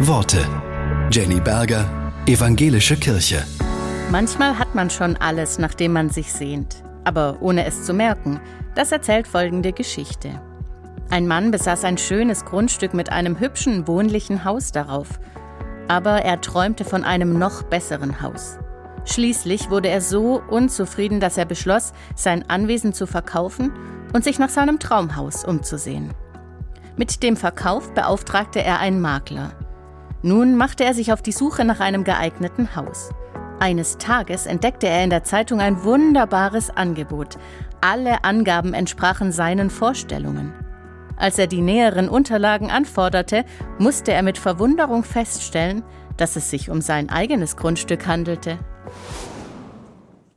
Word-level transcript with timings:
Worte. 0.00 0.46
Jenny 1.10 1.40
Berger, 1.40 2.12
Evangelische 2.26 2.96
Kirche. 2.96 3.42
Manchmal 4.10 4.58
hat 4.58 4.74
man 4.74 4.90
schon 4.90 5.16
alles, 5.16 5.58
nach 5.58 5.72
dem 5.72 5.94
man 5.94 6.10
sich 6.10 6.34
sehnt, 6.34 6.84
aber 7.04 7.38
ohne 7.40 7.64
es 7.64 7.84
zu 7.84 7.94
merken. 7.94 8.38
Das 8.74 8.92
erzählt 8.92 9.26
folgende 9.26 9.72
Geschichte. 9.72 10.38
Ein 11.08 11.26
Mann 11.26 11.50
besaß 11.50 11.84
ein 11.84 11.96
schönes 11.96 12.44
Grundstück 12.44 12.92
mit 12.92 13.10
einem 13.10 13.40
hübschen, 13.40 13.88
wohnlichen 13.88 14.44
Haus 14.44 14.70
darauf. 14.70 15.18
Aber 15.88 16.22
er 16.22 16.42
träumte 16.42 16.84
von 16.84 17.02
einem 17.02 17.38
noch 17.38 17.62
besseren 17.62 18.20
Haus. 18.20 18.58
Schließlich 19.06 19.70
wurde 19.70 19.88
er 19.88 20.02
so 20.02 20.42
unzufrieden, 20.50 21.20
dass 21.20 21.38
er 21.38 21.46
beschloss, 21.46 21.94
sein 22.14 22.44
Anwesen 22.50 22.92
zu 22.92 23.06
verkaufen 23.06 23.72
und 24.12 24.24
sich 24.24 24.38
nach 24.38 24.50
seinem 24.50 24.78
Traumhaus 24.78 25.42
umzusehen. 25.42 26.12
Mit 26.98 27.22
dem 27.22 27.36
Verkauf 27.38 27.94
beauftragte 27.94 28.62
er 28.62 28.78
einen 28.78 29.00
Makler. 29.00 29.52
Nun 30.22 30.56
machte 30.56 30.84
er 30.84 30.94
sich 30.94 31.12
auf 31.12 31.22
die 31.22 31.32
Suche 31.32 31.64
nach 31.64 31.80
einem 31.80 32.04
geeigneten 32.04 32.74
Haus. 32.74 33.10
Eines 33.58 33.96
Tages 33.98 34.46
entdeckte 34.46 34.86
er 34.86 35.02
in 35.02 35.10
der 35.10 35.24
Zeitung 35.24 35.60
ein 35.60 35.82
wunderbares 35.82 36.70
Angebot. 36.70 37.38
Alle 37.80 38.24
Angaben 38.24 38.74
entsprachen 38.74 39.32
seinen 39.32 39.70
Vorstellungen. 39.70 40.52
Als 41.16 41.38
er 41.38 41.46
die 41.46 41.62
näheren 41.62 42.08
Unterlagen 42.08 42.70
anforderte, 42.70 43.44
musste 43.78 44.12
er 44.12 44.22
mit 44.22 44.36
Verwunderung 44.36 45.04
feststellen, 45.04 45.82
dass 46.16 46.36
es 46.36 46.50
sich 46.50 46.70
um 46.70 46.80
sein 46.80 47.08
eigenes 47.08 47.56
Grundstück 47.56 48.06
handelte. 48.06 48.58